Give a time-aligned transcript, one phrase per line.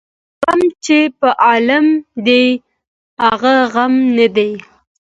[0.25, 1.85] ـ غم چې په عالم
[2.27, 2.43] دى
[3.25, 4.51] هغه غم نه دى.